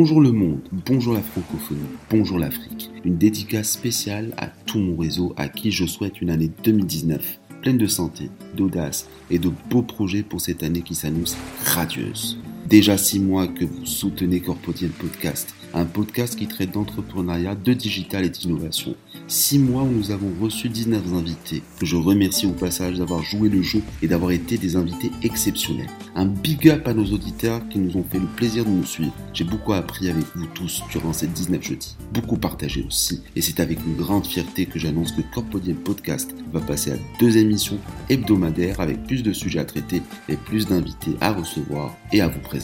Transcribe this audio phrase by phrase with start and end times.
[0.00, 2.88] Bonjour le monde, bonjour la francophonie, bonjour l'Afrique.
[3.04, 7.78] Une dédicace spéciale à tout mon réseau à qui je souhaite une année 2019 pleine
[7.78, 12.38] de santé, d'audace et de beaux projets pour cette année qui s'annonce radieuse.
[12.68, 18.26] Déjà six mois que vous soutenez Corpodiel Podcast, un podcast qui traite d'entrepreneuriat, de digital
[18.26, 18.94] et d'innovation.
[19.26, 23.48] Six mois où nous avons reçu 19 invités, que je remercie au passage d'avoir joué
[23.48, 25.88] le jeu et d'avoir été des invités exceptionnels.
[26.14, 29.14] Un big up à nos auditeurs qui nous ont fait le plaisir de nous suivre.
[29.32, 31.96] J'ai beaucoup appris avec vous tous durant ces 19 jeudis.
[32.12, 33.22] Beaucoup partagé aussi.
[33.34, 37.38] Et c'est avec une grande fierté que j'annonce que Corpodiel Podcast va passer à deux
[37.38, 37.78] émissions
[38.10, 42.40] hebdomadaires avec plus de sujets à traiter et plus d'invités à recevoir et à vous
[42.40, 42.57] présenter.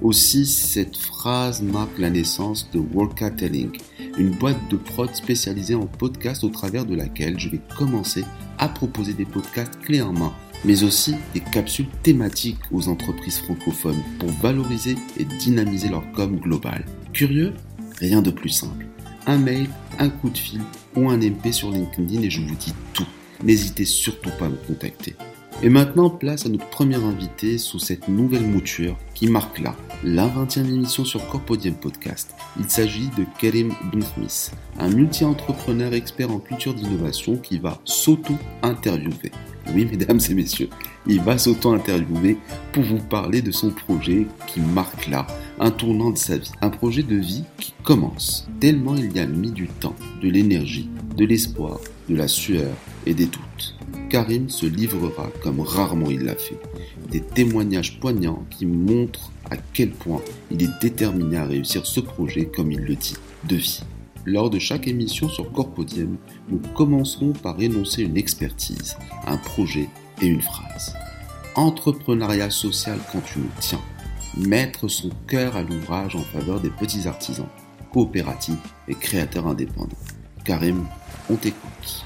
[0.00, 2.80] Aussi, cette phrase marque la naissance de
[3.36, 3.70] Telling,
[4.18, 8.24] une boîte de prod spécialisée en podcast au travers de laquelle je vais commencer
[8.58, 10.32] à proposer des podcasts clés en main,
[10.64, 16.84] mais aussi des capsules thématiques aux entreprises francophones pour valoriser et dynamiser leur com global.
[17.12, 17.54] Curieux?
[17.98, 18.86] Rien de plus simple.
[19.26, 20.60] Un mail, un coup de fil
[20.96, 23.06] ou un MP sur LinkedIn et je vous dis tout.
[23.44, 25.14] N'hésitez surtout pas à me contacter.
[25.64, 30.26] Et maintenant, place à notre premier invité sous cette nouvelle mouture qui marque là la
[30.26, 32.34] 20e émission sur Corpodium Podcast.
[32.58, 39.30] Il s'agit de Karim Smith, un multi-entrepreneur expert en culture d'innovation qui va s'auto-interviewer.
[39.72, 40.68] Oui, mesdames et messieurs,
[41.06, 42.38] il va s'auto-interviewer
[42.72, 45.28] pour vous parler de son projet qui marque là
[45.60, 46.50] un tournant de sa vie.
[46.60, 50.90] Un projet de vie qui commence, tellement il y a mis du temps, de l'énergie,
[51.16, 52.72] de l'espoir, de la sueur
[53.06, 53.76] et des doutes.
[54.12, 56.60] Karim se livrera comme rarement il l'a fait.
[57.10, 60.20] Des témoignages poignants qui montrent à quel point
[60.50, 63.16] il est déterminé à réussir ce projet comme il le dit,
[63.48, 63.80] de vie.
[64.26, 66.18] Lors de chaque émission sur Corpodium,
[66.50, 69.88] nous commencerons par énoncer une expertise, un projet
[70.20, 70.94] et une phrase.
[71.54, 73.80] Entrepreneuriat social quand tu le tiens.
[74.36, 77.48] Mettre son cœur à l'ouvrage en faveur des petits artisans,
[77.90, 79.96] coopératifs et créateurs indépendants.
[80.44, 80.84] Karim,
[81.30, 82.04] on t'écoute.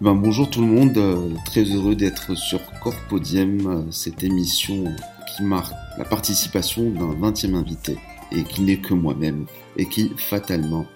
[0.00, 4.84] Ben, bonjour tout le monde, euh, très heureux d'être sur Corpodium, euh, cette émission
[5.28, 7.98] qui marque la participation d'un 20e invité
[8.32, 9.44] et qui n'est que moi-même
[9.76, 10.86] et qui fatalement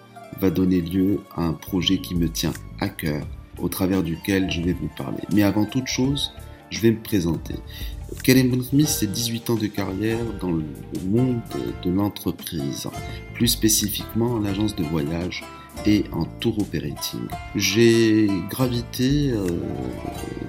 [0.40, 3.26] va donner lieu à un projet qui me tient à cœur
[3.58, 5.20] au travers duquel je vais vous parler.
[5.34, 6.32] Mais avant toute chose,
[6.70, 7.56] je vais me présenter.
[8.22, 10.64] Kellen Smith, c'est 18 ans de carrière dans le
[11.06, 11.40] monde
[11.84, 12.88] de l'entreprise,
[13.34, 15.44] plus spécifiquement en agence de voyage
[15.86, 17.20] et en tour operating.
[17.54, 19.46] J'ai gravité euh,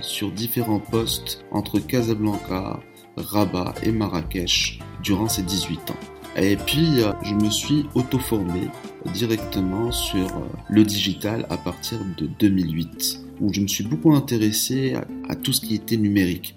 [0.02, 2.80] sur différents postes entre Casablanca,
[3.18, 6.00] Rabat et Marrakech durant ces 18 ans.
[6.38, 8.68] Et puis, euh, je me suis auto-formé
[9.14, 14.96] directement sur euh, le digital à partir de 2008, où je me suis beaucoup intéressé
[15.30, 16.56] à, tout ce qui était numérique.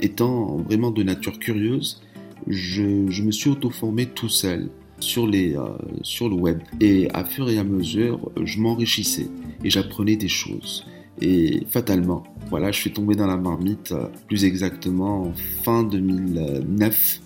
[0.00, 2.02] étant vraiment de nature curieuse,
[2.46, 5.68] je, je me suis auto-formé tout seul sur, les, euh,
[6.02, 6.60] sur le web.
[6.80, 9.28] Et à fur et à mesure, je m'enrichissais
[9.64, 10.86] et j'apprenais des choses.
[11.20, 17.20] Et fatalement, voilà, je suis tombé dans la marmite, euh, plus exactement fin 2009,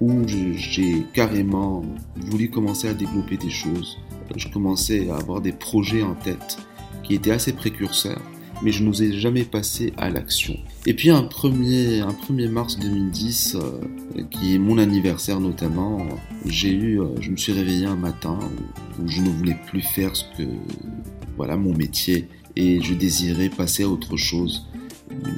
[0.00, 1.82] où j'ai carrément
[2.16, 3.98] voulu commencer à développer des choses.
[4.36, 6.58] Je commençais à avoir des projets en tête
[7.02, 8.20] qui étaient assez précurseurs
[8.62, 10.56] mais je n'osais jamais passer à l'action.
[10.86, 16.06] Et puis un 1er, un 1er mars 2010, euh, qui est mon anniversaire notamment,
[16.46, 18.38] j'ai eu, euh, je me suis réveillé un matin
[19.00, 20.48] où, je ne voulais plus faire ce que,
[21.36, 24.66] voilà, mon métier, et je désirais passer à autre chose.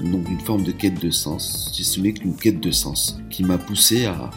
[0.05, 3.45] Donc une forme de quête de sens, si ce n'est qu'une quête de sens, qui
[3.45, 4.31] m'a poussé à,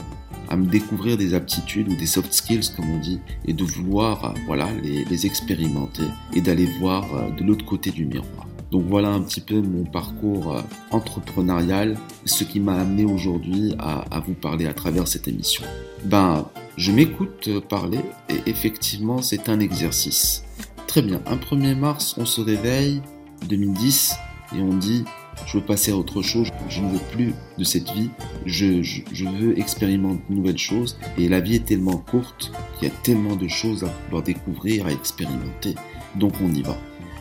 [0.49, 4.25] à me découvrir des aptitudes ou des soft skills comme on dit et de vouloir
[4.25, 6.03] euh, voilà les, les expérimenter
[6.33, 8.47] et d'aller voir de l'autre côté du miroir.
[8.73, 14.19] Donc voilà un petit peu mon parcours euh, entrepreneurial, ce qui m'a amené aujourd'hui à,
[14.25, 15.63] vous parler à travers cette émission.
[16.05, 17.99] Ben, je m'écoute parler
[18.29, 20.43] et effectivement c'est un exercice.
[20.87, 23.03] Très bien, un 1er mars, on se réveille,
[23.47, 24.15] 2010,
[24.55, 25.03] et on dit
[25.45, 28.09] je veux passer à autre chose, je ne veux plus de cette vie,
[28.47, 32.91] je, je, veux expérimenter de nouvelles choses, et la vie est tellement courte qu'il y
[32.91, 35.75] a tellement de choses à pouvoir découvrir, à expérimenter,
[36.15, 36.75] donc on y va.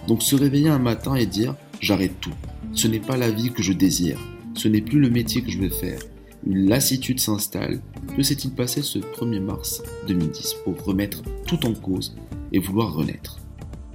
[0.07, 2.33] Donc se réveiller un matin et dire j'arrête tout.
[2.73, 4.19] Ce n'est pas la vie que je désire.
[4.55, 6.01] Ce n'est plus le métier que je veux faire.
[6.47, 7.81] Une lassitude s'installe.
[8.17, 12.17] Que s'est-il passé ce 1er mars 2010 pour remettre tout en cause
[12.53, 13.39] et vouloir renaître?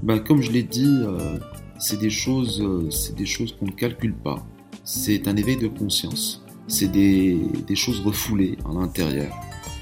[0.02, 1.40] Ben, Comme je l'ai dit, euh,
[1.80, 4.46] c'est des choses, euh, c'est des choses qu'on ne calcule pas.
[4.84, 6.44] C'est un éveil de conscience.
[6.68, 7.38] C'est des,
[7.68, 9.36] des choses refoulées à l'intérieur.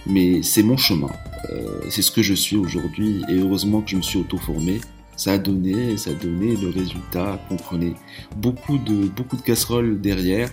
[0.08, 1.12] Mais c'est mon chemin.
[1.52, 4.80] Euh, c'est ce que je suis aujourd'hui et heureusement que je me suis auto-formé
[5.16, 7.94] ça a donné, ça a donné le résultat qu'on connaît.
[8.38, 10.50] Beaucoup de, beaucoup de casseroles derrière,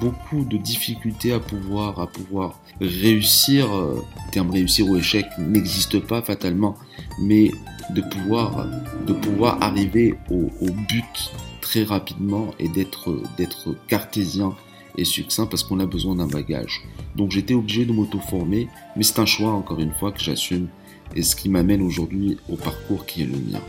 [0.00, 3.74] beaucoup de difficultés à pouvoir, à pouvoir réussir.
[3.74, 6.76] Euh, le terme réussir ou échec n'existe pas fatalement,
[7.20, 7.50] mais
[7.90, 8.66] de pouvoir,
[9.06, 14.54] de pouvoir arriver au, au but très rapidement et d'être, d'être cartésien
[14.96, 16.82] et succinct parce qu'on a besoin d'un bagage.
[17.16, 20.68] Donc j'étais obligé de m'auto-former, mais c'est un choix encore une fois que j'assume
[21.14, 23.60] et ce qui m'amène aujourd'hui au parcours qui est le mien.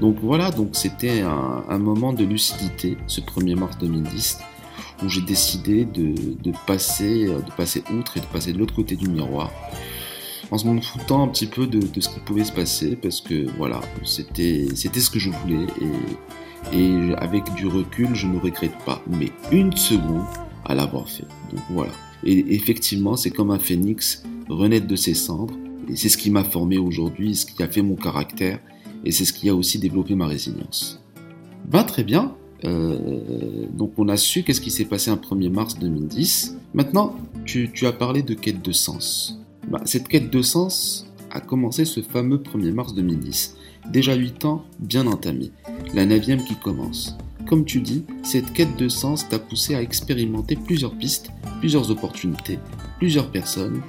[0.00, 4.38] Donc voilà, donc c'était un, moment de lucidité, ce 1er mars 2010,
[5.02, 9.08] où j'ai décidé de, passer, de passer outre et de passer de l'autre côté du
[9.08, 9.50] miroir,
[10.50, 13.80] en se foutant un petit peu de, ce qui pouvait se passer, parce que voilà,
[14.04, 15.66] c'était ce que je voulais,
[16.72, 20.26] et, et avec du recul, je ne regrette pas, mais une seconde
[20.66, 21.26] à l'avoir fait.
[21.52, 21.92] Donc voilà.
[22.22, 25.54] Et effectivement, c'est comme un phénix renaître de ses cendres,
[25.88, 28.58] et c'est ce qui m'a formé aujourd'hui, ce qui a fait mon caractère,
[29.06, 31.00] et c'est ce qui a aussi développé ma résilience.
[31.68, 35.78] Ben très bien, euh, donc on a su qu'est-ce qui s'est passé un 1er mars
[35.78, 36.56] 2010.
[36.74, 37.14] Maintenant,
[37.44, 39.38] tu, as parlé de quête de sens.
[39.70, 43.56] Ben, cette quête de sens a commencé ce fameux 1er mars 2010.
[43.92, 45.52] Déjà 8 ans bien entamés.
[45.94, 47.16] La 9 qui commence.
[47.48, 51.30] Comme tu dis, cette quête de sens t'a poussé à expérimenter plusieurs pistes,
[51.60, 52.58] plusieurs opportunités,
[52.98, 53.82] plusieurs personnes,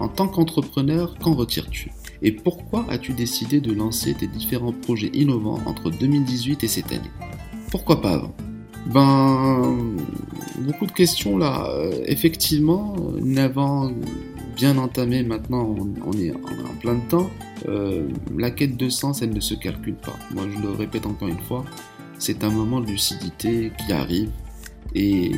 [0.00, 1.90] en tant qu'entrepreneur, qu'en retires-tu?
[2.22, 7.10] Et pourquoi as-tu décidé de lancer tes différents projets innovants entre 2018 et cette année?
[7.70, 8.34] Pourquoi pas avant?
[8.86, 9.76] Ben,
[10.58, 11.66] beaucoup de questions là.
[11.70, 13.92] Euh, effectivement, n'avant
[14.56, 15.74] bien entamé maintenant,
[16.04, 17.30] on, est en plein de temps.
[17.68, 20.16] Euh, la quête de sens, elle ne se calcule pas.
[20.32, 21.64] Moi, je le répète encore une fois,
[22.18, 24.30] c'est un moment de lucidité qui arrive
[24.94, 25.32] et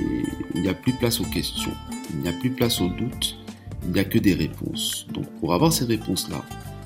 [0.55, 1.73] il n'y a plus place aux questions,
[2.13, 3.37] il n'y a plus place aux doutes,
[3.85, 5.07] il n'y a que des réponses.
[5.13, 6.45] Donc pour avoir ces réponses-là,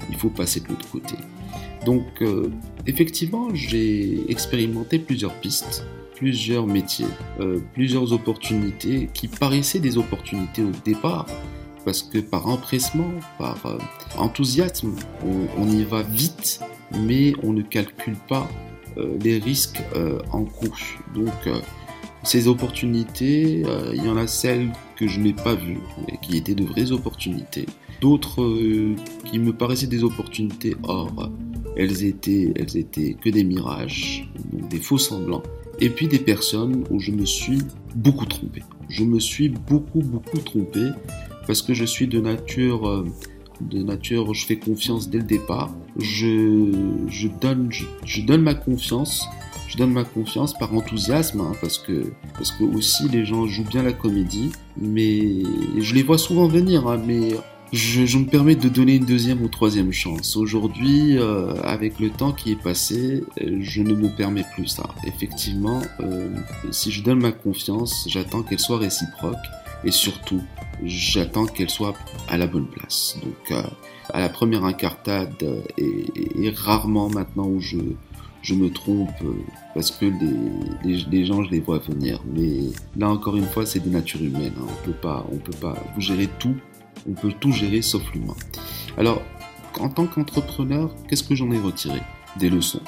[0.08, 1.14] il faut passer de l'autre côté.
[1.84, 2.50] Donc euh,
[2.86, 7.06] effectivement, j'ai expérimenté plusieurs pistes, plusieurs métiers,
[7.40, 11.26] euh, plusieurs opportunités qui paraissaient des opportunités au départ,
[11.84, 13.78] parce que par empressement, par euh,
[14.18, 14.94] enthousiasme,
[15.56, 16.60] on, y va vite,
[17.00, 18.48] mais on ne calcule pas
[19.20, 19.80] les risques
[20.32, 20.76] en cours.
[21.14, 21.30] Donc
[22.24, 23.62] ces opportunités,
[23.94, 26.90] il y en a celles que je n'ai pas vues, mais qui étaient de vraies
[26.90, 27.66] opportunités.
[28.00, 31.30] D'autres euh, qui me paraissaient des opportunités, or
[31.76, 35.42] elles étaient, elles étaient que des mirages, des faux semblants.
[35.80, 37.58] Et puis des personnes où je me suis
[37.94, 38.62] beaucoup trompé.
[38.88, 40.90] Je me suis beaucoup, beaucoup trompé
[41.46, 43.04] parce que je suis de nature, euh,
[43.60, 45.74] de nature, je fais confiance dès le départ.
[45.98, 46.72] Je,
[47.08, 47.70] je donne,
[48.04, 49.28] je donne ma confiance
[49.68, 53.68] je donne ma confiance par enthousiasme, hein, parce que parce que aussi les gens jouent
[53.68, 54.50] bien la comédie,
[54.80, 55.42] mais
[55.78, 57.34] je les vois souvent venir, hein, mais
[57.72, 60.36] je, me permets de donner une deuxième ou troisième chance.
[60.36, 64.88] Aujourd'hui, euh, avec le temps qui est passé, euh, je ne me permets plus ça.
[65.06, 66.34] Effectivement, euh,
[66.70, 69.36] si je donne ma confiance, j'attends qu'elle soit réciproque
[69.84, 70.42] et surtout,
[70.84, 71.94] j'attends qu'elle soit
[72.28, 73.18] à la bonne place.
[73.22, 73.64] Donc,
[74.10, 75.44] à la première incartade
[75.76, 77.78] et rarement maintenant où je
[78.42, 79.34] je me trompe euh,
[79.74, 80.06] parce que
[80.84, 82.22] les, gens, je les vois venir.
[82.34, 84.54] Mais là, encore une fois, c'est des natures humaines.
[84.58, 84.66] Hein.
[84.68, 86.54] On peut pas, on peut pas gérer tout.
[87.08, 88.36] On peut tout gérer sauf l'humain.
[88.96, 89.22] Alors,
[89.78, 92.00] en tant qu'entrepreneur, qu'est-ce que j'en ai retiré?
[92.38, 92.80] Des leçons.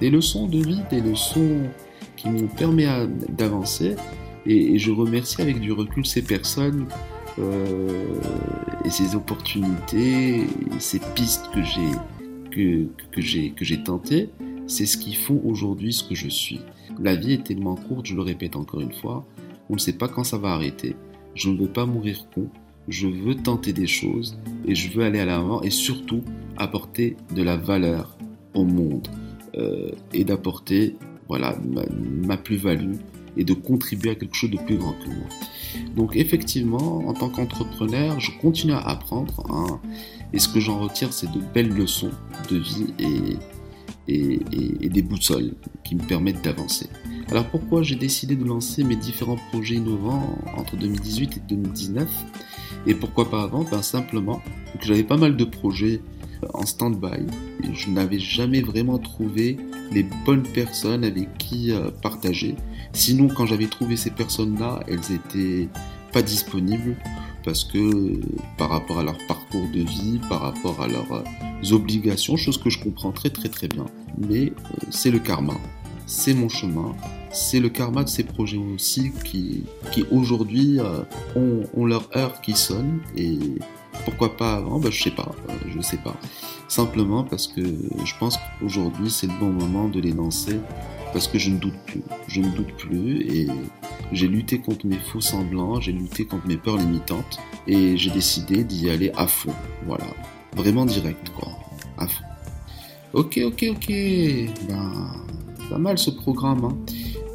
[0.00, 1.62] Des leçons de vie, des leçons
[2.16, 2.86] qui m'ont permis
[3.28, 3.96] d'avancer.
[4.46, 6.86] Et, je remercie avec du recul ces personnes
[7.38, 8.20] euh,
[8.84, 10.46] et ces opportunités,
[10.78, 11.90] ces pistes que j'ai
[12.50, 14.30] que, que j'ai que j'ai tentées
[14.66, 16.60] c'est ce qui font aujourd'hui ce que je suis.
[16.98, 19.24] La vie est tellement courte, je le répète encore une fois,
[19.70, 20.96] on ne sait pas quand ça va arrêter.
[21.34, 22.48] Je ne veux pas mourir con,
[22.88, 26.22] je veux tenter des choses et je veux aller à l'avant et surtout
[26.56, 28.16] apporter de la valeur
[28.54, 29.08] au monde
[29.56, 30.96] euh, et d'apporter
[31.28, 31.56] voilà
[32.24, 32.94] ma, plus-value
[33.36, 35.26] et de contribuer à quelque chose de plus grand que moi.
[35.94, 39.80] Donc effectivement, en tant qu'entrepreneur, je continue à apprendre hein,
[40.32, 42.12] et ce que j'en retire, c'est de belles leçons
[42.48, 43.36] de vie et,
[44.08, 46.88] et, des boussoles qui me permettent d'avancer.
[47.28, 52.08] Alors pourquoi j'ai décidé de lancer mes différents projets innovants entre 2018 et 2019
[52.86, 53.64] Et pourquoi pas avant?
[53.64, 54.42] Ben simplement
[54.78, 56.00] que j'avais pas mal de projets
[56.52, 57.26] en stand-by
[57.74, 59.56] je n'avais jamais vraiment trouvé
[59.92, 62.56] les bonnes personnes avec qui euh, partager.
[62.92, 65.68] Sinon quand j'avais trouvé ces personnes-là, elles étaient
[66.12, 66.96] pas disponibles
[67.44, 68.20] parce que
[68.58, 72.70] par rapport à leur parcours de vie, par rapport à leurs euh, obligations, chose que
[72.70, 73.86] je comprends très très très bien.
[74.18, 75.54] Mais euh, c'est le karma,
[76.06, 76.94] c'est mon chemin,
[77.32, 81.02] c'est le karma de ces projets aussi qui, qui aujourd'hui euh,
[81.74, 83.38] ont, leur heure qui sonne et,
[84.04, 86.14] Pourquoi pas avant bah, Je sais pas, euh, je sais pas.
[86.68, 90.60] Simplement parce que je pense qu'aujourd'hui c'est le bon moment de les lancer
[91.12, 92.02] parce que je ne doute plus.
[92.28, 93.48] Je ne doute plus et
[94.12, 98.64] j'ai lutté contre mes faux semblants, j'ai lutté contre mes peurs limitantes et j'ai décidé
[98.64, 99.54] d'y aller à fond.
[99.86, 100.06] Voilà,
[100.54, 101.48] vraiment direct quoi,
[101.98, 102.24] à fond.
[103.12, 103.88] Ok, ok, ok.
[104.68, 105.10] Ben,
[105.68, 106.64] pas mal ce programme.
[106.64, 106.76] Hein.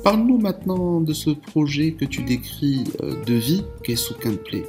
[0.04, 4.66] Parle-nous maintenant de ce projet que tu décris euh, de vie qu'est Soukin Play.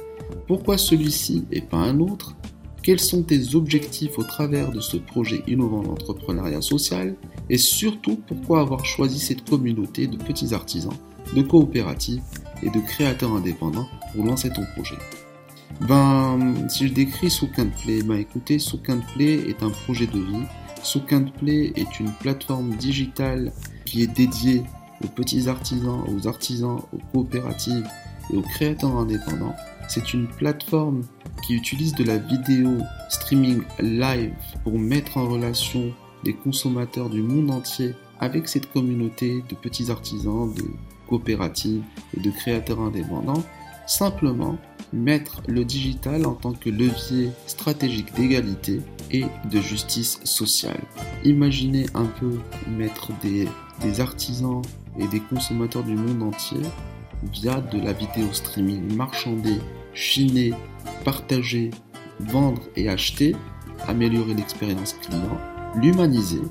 [0.47, 2.35] Pourquoi celui-ci et pas un autre?
[2.83, 7.15] Quels sont tes objectifs au travers de ce projet innovant d'entrepreneuriat social?
[7.49, 10.93] Et surtout, pourquoi avoir choisi cette communauté de petits artisans,
[11.35, 12.21] de coopératives
[12.61, 14.97] et de créateurs indépendants pour lancer ton projet?
[15.87, 20.45] Ben, si je décris Soukin Play, ben écoutez, Soukin Play est un projet de vie
[21.37, 23.51] Play est une plateforme digitale
[23.85, 24.63] qui est dédiée
[25.03, 27.87] aux petits artisans, aux artisans, aux coopératives
[28.31, 29.55] et aux créateurs indépendants.
[29.87, 31.03] C'est une plateforme
[31.45, 32.77] qui utilise de la vidéo
[33.09, 39.55] streaming live pour mettre en relation des consommateurs du monde entier avec cette communauté de
[39.55, 40.63] petits artisans, de
[41.07, 41.83] coopératives
[42.17, 43.43] et de créateurs indépendants.
[43.85, 44.57] Simplement
[44.93, 50.79] mettre le digital en tant que levier stratégique d'égalité et de justice sociale.
[51.23, 53.47] Imaginez un peu mettre des,
[53.99, 54.61] artisans
[54.99, 56.61] et des consommateurs du monde entier
[57.31, 59.57] via de la vidéo streaming, marchander,
[59.93, 60.53] chiner,
[61.03, 61.71] partager,
[62.19, 63.35] vendre et acheter,
[63.87, 65.37] améliorer l'expérience client,
[65.75, 66.41] l'humaniser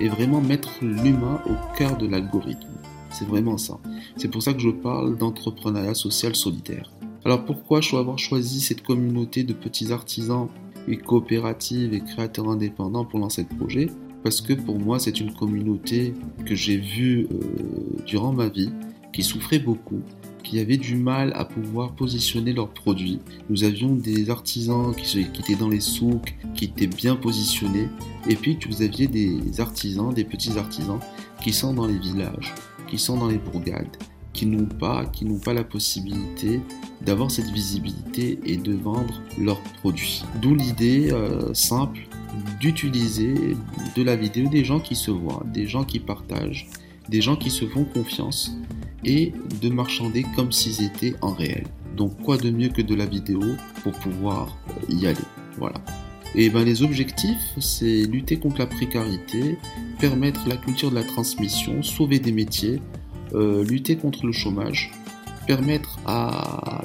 [0.00, 2.69] et vraiment mettre l'humain au cœur de l'algorithme.
[3.12, 3.78] C'est vraiment ça.
[4.16, 6.90] C'est pour ça que je parle d'entrepreneuriat social solidaire.
[7.24, 10.48] Alors pourquoi avoir choisi cette communauté de petits artisans
[10.88, 13.90] et coopératives et créateurs indépendants pour lancer le projet?
[14.22, 16.14] Parce que pour moi c'est une communauté
[16.46, 18.70] que j'ai vue euh, durant ma vie,
[19.12, 20.00] qui souffrait beaucoup,
[20.42, 23.20] qui avait du mal à pouvoir positionner leurs produits.
[23.48, 27.88] Nous avions des artisans qui étaient dans les souks, qui étaient bien positionnés,
[28.28, 31.00] et puis vous aviez des artisans, des petits artisans,
[31.42, 32.54] qui sont dans les villages,
[32.90, 33.96] qui sont dans les bourgades,
[34.32, 36.60] qui n'ont pas, qui n'ont pas la possibilité
[37.00, 40.24] d'avoir cette visibilité et de vendre leurs produits.
[40.42, 42.00] D'où l'idée euh, simple
[42.60, 43.34] d'utiliser
[43.96, 46.68] de la vidéo des gens qui se voient, des gens qui partagent,
[47.08, 48.56] des gens qui se font confiance
[49.04, 51.66] et de marchander comme s'ils étaient en réel.
[51.96, 53.40] Donc quoi de mieux que de la vidéo
[53.82, 54.56] pour pouvoir
[54.88, 55.18] y aller?
[55.58, 55.82] Voilà.
[56.34, 59.58] Et ben les objectifs, c'est lutter contre la précarité,
[59.98, 62.80] permettre la culture de la transmission, sauver des métiers,
[63.34, 64.92] euh, lutter contre le chômage,
[65.46, 65.98] permettre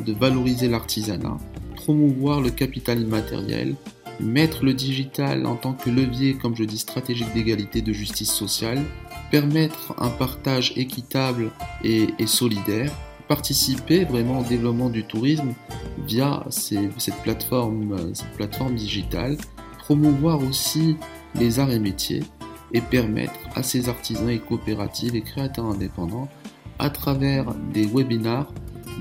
[0.04, 1.38] de valoriser l'artisanat,
[1.76, 3.76] promouvoir le capital immatériel,
[4.20, 8.84] mettre le digital en tant que levier, comme je dis, stratégique d'égalité de justice sociale,
[9.32, 11.52] permettre un partage équitable
[11.84, 12.92] et, solidaire,
[13.28, 15.54] participer vraiment au développement du tourisme
[16.08, 19.38] via cette, plateforme, cette digitale,
[19.80, 20.96] promouvoir aussi
[21.36, 22.24] les arts et métiers,
[22.74, 26.28] et permettre à ces artisans et coopératives et créateurs indépendants,
[26.80, 28.52] à travers des webinars,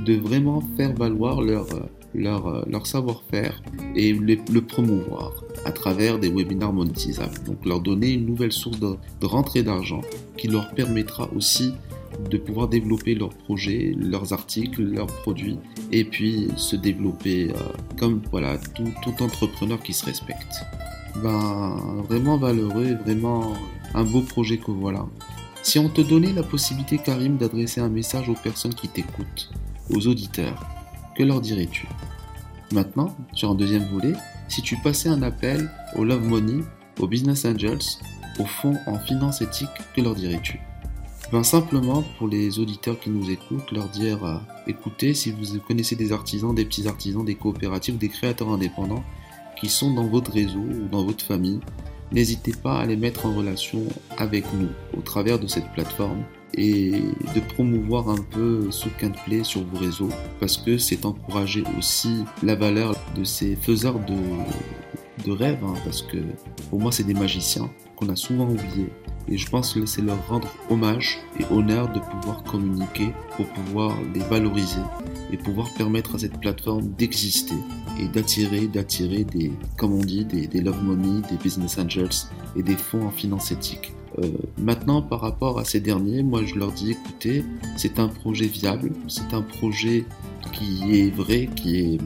[0.04, 3.62] de vraiment faire valoir leur savoir-faire
[3.97, 5.33] et le, promouvoir
[5.64, 7.43] à travers des webinars monétisables.
[7.45, 10.02] Donc leur donner une nouvelle source de, rentrée d'argent
[10.37, 11.75] qui leur permettra aussi
[12.30, 15.59] de pouvoir développer leurs projets, leurs articles, leurs produits
[15.92, 17.54] et puis se développer euh,
[17.99, 20.62] comme voilà tout, tout entrepreneur qui se respecte.
[21.23, 21.76] Ben,
[22.09, 23.54] vraiment valeureux vraiment
[23.94, 25.06] un beau projet que voilà.
[25.62, 29.50] Si on te donnait la possibilité, Karim, d'adresser un message aux personnes qui t'écoutent,
[29.90, 30.62] aux auditeurs,
[31.16, 31.87] que leur dirais-tu?
[32.73, 34.14] Maintenant, sur un deuxième volet,
[34.49, 36.62] si tu passais un appel au Love Money,
[36.99, 37.78] aux Business Angels,
[38.38, 40.61] au fonds en finance éthique, que leur dirais-tu?
[41.35, 44.37] Ben simplement pour les auditeurs qui nous écoutent, leur dire euh,
[44.69, 49.03] écoutez, si vous connaissez des artisans, des petits artisans, des coopératives, des créateurs indépendants,
[49.57, 51.59] qui sont dans votre réseau ou dans votre famille,
[52.12, 53.81] n'hésitez pas à les mettre en relation
[54.17, 56.23] avec nous au travers de cette plateforme
[56.57, 62.23] et de promouvoir un peu Souk Play sur vos réseaux parce que c'est encourager aussi
[62.45, 66.19] la valeur de ces faiseurs de, de rêves hein, parce que
[66.71, 68.93] pour moi c'est des magiciens qu'on a souvent oubliés
[69.28, 73.97] et je pense que c'est leur rendre hommage et honneur de pouvoir communiquer pour pouvoir
[74.14, 74.81] les valoriser
[75.33, 77.54] et pouvoir permettre à cette plateforme d'exister
[78.00, 82.76] et d'attirer, d'attirer des, comme on dit, des, love money, des business angels et des
[82.76, 83.93] fonds en finance éthique.
[84.19, 87.45] Euh, maintenant, par rapport à ces derniers, moi je leur dis écoutez,
[87.76, 90.04] c'est un projet viable, c'est un projet
[90.52, 91.99] qui est vrai, qui est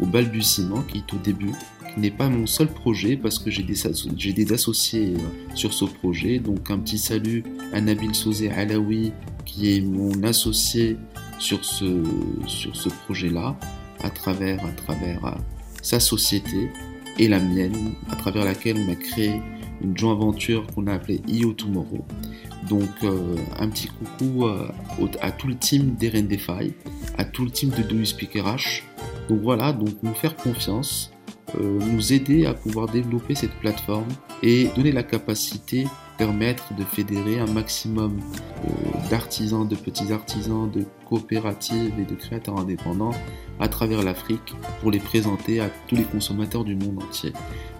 [0.00, 1.52] au balbutiement, qui est au début,
[1.96, 6.38] n'est pas mon seul projet parce que j'ai des, des associés euh, sur ce projet.
[6.38, 9.12] Donc un petit salut à Nabil Souzé Alaoui
[9.44, 10.96] qui est mon associé
[11.38, 12.02] sur ce,
[12.46, 13.56] sur ce projet-là
[14.02, 15.30] à travers, à travers euh,
[15.82, 16.70] sa société
[17.18, 19.40] et la mienne, à travers laquelle on a créé
[19.80, 22.04] une joint venture qu'on a appelée IO Tomorrow.
[22.68, 26.74] Donc euh, un petit coucou à tout le team d'RNDFI,
[27.16, 28.82] à tout le team de Do Speak RH.
[29.28, 31.12] Donc voilà, donc nous faire confiance,
[31.60, 34.08] nous aider à pouvoir développer cette plateforme
[34.42, 35.86] et donner la capacité
[36.16, 38.18] permettre de fédérer un maximum
[39.10, 43.12] d'artisans, de petits artisans, de coopératives et de créateurs indépendants
[43.60, 47.32] à travers l'Afrique pour les présenter à tous les consommateurs du monde entier.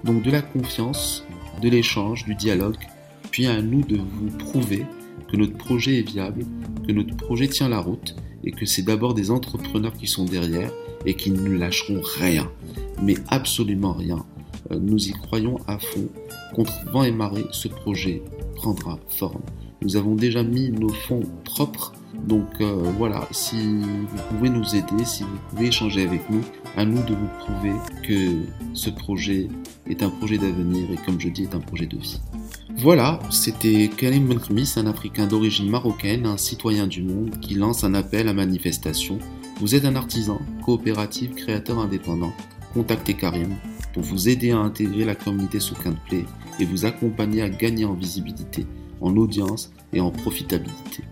[0.04, 1.24] Donc de la confiance,
[1.62, 2.76] de l'échange, du dialogue,
[3.30, 4.86] puis à nous de vous prouver
[5.30, 6.44] que notre projet est viable,
[6.86, 8.14] que notre projet tient la route
[8.44, 10.70] et que c'est d'abord des entrepreneurs qui sont derrière
[11.04, 12.48] et qui ne lâcheront rien,
[13.02, 14.24] mais absolument rien.
[14.70, 16.08] Euh, nous y croyons à fond.
[16.54, 18.22] Contre vent et marée, ce projet
[18.54, 19.42] prendra forme.
[19.82, 21.92] Nous avons déjà mis nos fonds propres
[22.24, 26.42] donc euh, voilà, si vous pouvez nous aider, si vous pouvez échanger avec nous,
[26.76, 27.72] à nous de vous prouver
[28.02, 29.48] que ce projet
[29.88, 32.20] est un projet d'avenir et comme je dis, est un projet de vie.
[32.78, 37.94] Voilà, c'était Karim Benkhmis, un Africain d'origine marocaine, un citoyen du monde qui lance un
[37.94, 39.18] appel à manifestation.
[39.60, 42.32] Vous êtes un artisan, coopératif, créateur indépendant.
[42.76, 43.56] Contactez Karim
[43.94, 45.74] pour vous aider à intégrer la communauté sous
[46.06, 46.26] Play
[46.60, 48.66] et vous accompagner à gagner en visibilité,
[49.00, 51.02] en audience et en profitabilité.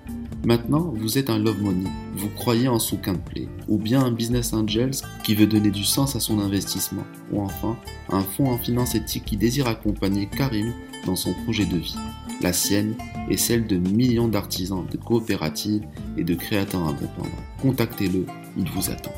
[0.45, 4.53] Maintenant, vous êtes un love money, vous croyez en sous Play, ou bien un business
[4.53, 7.79] angels qui veut donner du sens à son investissement, ou enfin
[8.11, 10.71] un fonds en finance éthique qui désire accompagner Karim
[11.07, 11.97] dans son projet de vie,
[12.43, 12.95] la sienne
[13.31, 15.87] et celle de millions d'artisans, de coopératives
[16.19, 17.31] et de créateurs indépendants.
[17.63, 18.27] Contactez-le,
[18.59, 19.15] il vous attend.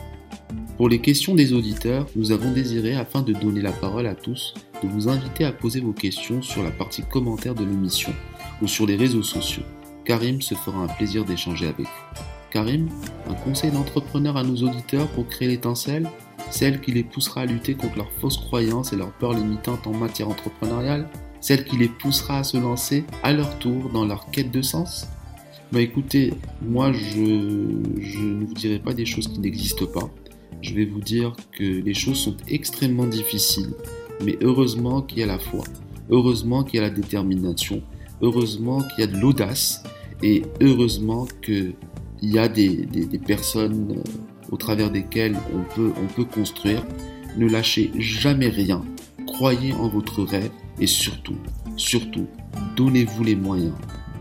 [0.77, 4.53] Pour les questions des auditeurs, nous avons désiré, afin de donner la parole à tous,
[4.83, 8.13] de vous inviter à poser vos questions sur la partie commentaire de l'émission
[8.61, 9.63] ou sur les réseaux sociaux.
[10.05, 12.21] Karim se fera un plaisir d'échanger avec vous.
[12.51, 12.91] Karim,
[13.27, 16.11] un conseil d'entrepreneur à nos auditeurs pour créer l'étincelle,
[16.51, 19.95] celle qui les poussera à lutter contre leurs fausses croyances et leurs peurs limitantes en
[19.95, 21.09] matière entrepreneuriale,
[21.41, 25.09] celle qui les poussera à se lancer à leur tour dans leur quête de sens?
[25.73, 27.25] Bah écoutez, moi je,
[27.99, 30.11] je ne vous dirai pas des choses qui n'existent pas.
[30.63, 33.75] Je vais vous dire que les choses sont extrêmement difficiles,
[34.25, 35.65] mais heureusement qu'il y a la foi,
[36.11, 37.83] heureusement qu'il y a la détermination,
[38.23, 39.83] heureusement qu'il y a de l'audace
[40.23, 41.75] et heureusement qu'il
[42.23, 42.87] y a des,
[43.27, 46.85] personnes euh, au travers desquelles on peut, on peut construire.
[47.37, 48.83] Ne lâchez jamais rien.
[49.27, 51.37] Croyez en votre rêve et surtout,
[51.77, 52.27] surtout,
[52.77, 53.75] donnez-vous les moyens.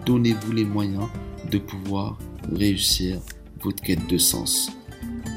[0.05, 1.05] Donnez-vous les moyens
[1.49, 2.17] de pouvoir
[2.51, 3.19] réussir
[3.61, 4.71] votre quête de sens.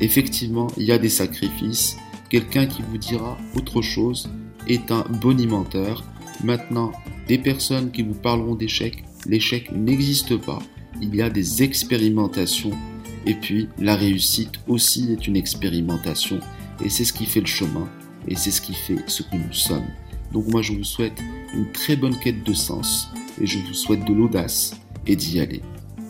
[0.00, 1.96] Effectivement, il y a des sacrifices.
[2.30, 4.30] Quelqu'un qui vous dira autre chose
[4.66, 6.04] est un bonimenteur.
[6.44, 6.92] Maintenant,
[7.26, 10.60] des personnes qui vous parleront d'échec, l'échec n'existe pas.
[11.00, 12.72] Il y a des expérimentations.
[13.26, 16.38] Et puis, la réussite aussi est une expérimentation.
[16.84, 17.88] Et c'est ce qui fait le chemin.
[18.28, 19.86] Et c'est ce qui fait ce que nous sommes.
[20.32, 21.18] Donc moi, je vous souhaite
[21.54, 23.08] une très bonne quête de sens.
[23.40, 25.62] Et je vous souhaite de l'audace et d'y aller.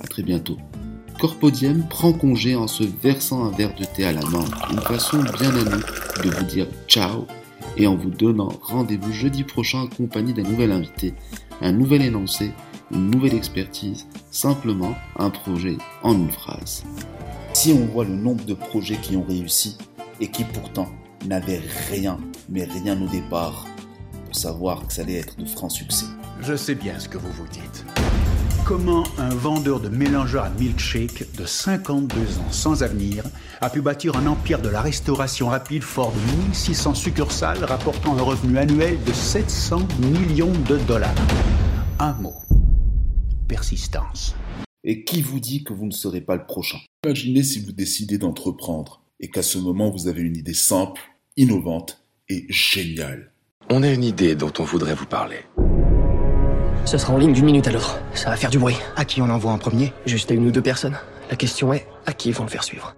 [0.03, 0.59] À très bientôt.
[1.19, 4.45] Corpodium prend congé en se versant un verre de thé à la main.
[4.71, 5.83] Une façon bien à nous
[6.23, 7.27] de vous dire ciao
[7.77, 11.15] et en vous donnant rendez-vous jeudi prochain accompagné d'un nouvel invité,
[11.61, 12.53] un nouvel énoncé
[12.91, 16.85] une nouvelle expertise, simplement un projet en une phrase.
[17.53, 19.77] Si on voit le nombre de projets qui ont réussi
[20.21, 20.89] et qui pourtant
[21.27, 23.67] n'avaient rien, mais rien au départ,
[24.25, 26.07] pour savoir que ça allait être de francs succès.
[26.41, 27.85] Je sais bien ce que vous vous dites.
[28.69, 33.25] Comment un vendeur de mélangeurs à milkshake de 52 ans sans avenir
[33.63, 38.21] a pu bâtir un empire de la restauration rapide fort de 1600 succursales rapportant un
[38.21, 41.15] revenu annuel de 700 millions de dollars
[41.99, 42.35] Un mot
[43.49, 44.37] persistance.
[44.85, 46.77] Et qui vous dit que vous ne serez pas le prochain?
[47.07, 51.01] Imaginez si vous décidez d'entreprendre et qu'à ce moment vous avez une idée simple,
[51.39, 53.33] innovante et géniale.
[53.71, 55.39] On a une idée dont on voudrait vous parler.
[56.89, 58.01] Ce sera en ligne d'une minute à l'autre.
[58.15, 58.79] Ça va faire du bruit.
[58.97, 60.97] À qui on envoie en premier Juste à une ou deux personnes.
[61.29, 62.97] La question est, à qui vont le faire suivre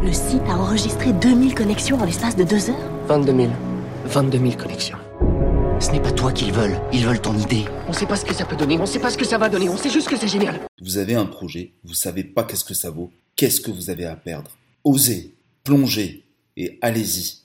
[0.00, 3.48] Le site a enregistré 2000 connexions en l'espace de deux heures 22 000.
[4.04, 4.96] 22 000 connexions.
[5.80, 7.64] Ce n'est pas toi qu'ils veulent, ils veulent ton idée.
[7.88, 9.48] On sait pas ce que ça peut donner, on sait pas ce que ça va
[9.48, 10.60] donner, on sait juste que c'est génial.
[10.80, 14.06] Vous avez un projet, vous savez pas qu'est-ce que ça vaut, qu'est-ce que vous avez
[14.06, 14.52] à perdre.
[14.84, 16.22] Osez, plongez
[16.56, 17.38] et allez-y.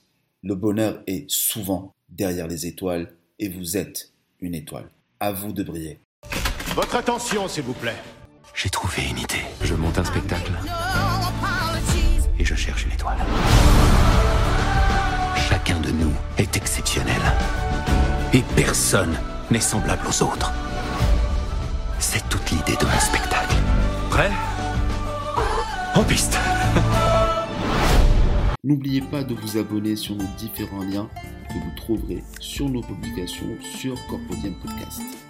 [0.43, 4.91] Le bonheur est souvent derrière les étoiles et vous êtes une étoile.
[5.21, 5.99] À vous de briller.
[6.75, 7.97] Votre attention, s'il vous plaît.
[8.53, 9.43] J'ai trouvé une idée.
[9.61, 10.53] Je monte un spectacle.
[12.39, 13.17] Et je cherche une étoile.
[15.49, 17.19] Chacun de nous est exceptionnel.
[18.33, 19.13] Et personne
[19.51, 20.53] n'est semblable aux autres.
[21.99, 23.55] C'est toute l'idée de mon spectacle.
[24.09, 24.31] Prêt?
[25.95, 26.39] En piste
[28.63, 31.09] N'oubliez pas de vous abonner sur nos différents liens
[31.49, 35.28] que vous trouverez sur nos publications sur Corpodium Podcast.